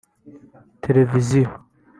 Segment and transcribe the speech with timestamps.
[0.83, 1.51] Televisiyo